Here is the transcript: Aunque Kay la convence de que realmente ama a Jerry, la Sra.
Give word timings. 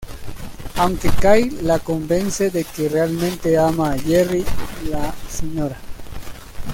Aunque 0.77 1.09
Kay 1.21 1.51
la 1.61 1.77
convence 1.77 2.49
de 2.51 2.63
que 2.63 2.89
realmente 2.89 3.55
ama 3.55 3.91
a 3.91 3.99
Jerry, 3.99 4.43
la 4.89 5.13
Sra. 5.29 5.77